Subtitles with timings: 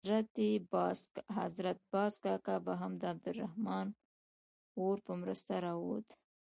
[1.37, 3.87] حضرت باز کاکا به هم د عبدالرحمن
[4.79, 6.07] اور په مرسته راووت.